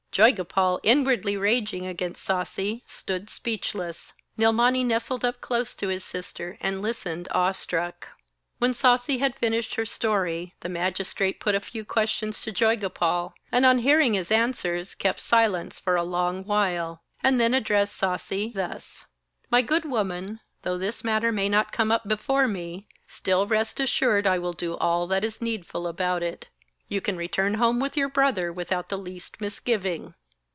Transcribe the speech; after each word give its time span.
Joygopal, 0.11 0.81
inwardly 0.83 1.37
raging 1.37 1.85
against 1.87 2.25
Sasi, 2.27 2.81
stood 2.85 3.29
speechless. 3.29 4.11
Nilmani 4.37 4.83
nestled 4.85 5.23
up 5.23 5.39
close 5.39 5.73
to 5.75 5.87
his 5.87 6.03
sister, 6.03 6.57
and 6.59 6.81
listened 6.81 7.29
awe 7.31 7.53
struck. 7.53 8.09
When 8.57 8.73
Sasi 8.73 9.19
had 9.21 9.37
finished 9.37 9.75
her 9.75 9.85
story, 9.85 10.53
the 10.59 10.67
Magistrate 10.67 11.39
put 11.39 11.55
a 11.55 11.61
few 11.61 11.85
questions 11.85 12.41
to 12.41 12.51
Joygopal, 12.51 13.31
and 13.53 13.65
on 13.65 13.77
hearing 13.79 14.13
his 14.15 14.31
answers, 14.31 14.95
kept 14.95 15.21
silence 15.21 15.79
for 15.79 15.95
a 15.95 16.03
long 16.03 16.43
while, 16.43 17.01
and 17.23 17.39
then 17.39 17.53
addressed 17.53 17.95
Sasi 17.97 18.51
thus: 18.53 19.05
'My 19.49 19.61
good 19.61 19.85
woman, 19.85 20.41
though 20.63 20.77
this 20.77 21.05
matter 21.05 21.31
may 21.31 21.47
not 21.47 21.71
come 21.71 21.89
up 21.89 22.05
before 22.05 22.49
me, 22.49 22.85
still 23.07 23.47
rest 23.47 23.79
assured 23.79 24.27
I 24.27 24.39
will 24.39 24.51
do 24.51 24.75
all 24.75 25.07
that 25.07 25.23
is 25.23 25.41
needful 25.41 25.87
about 25.87 26.21
it. 26.21 26.49
You 26.87 26.99
can 26.99 27.15
return 27.15 27.53
home 27.53 27.79
with 27.79 27.95
your 27.95 28.09
brother 28.09 28.51
without 28.51 28.89
the 28.89 28.97
least 28.97 29.39
misgiving.' 29.39 30.13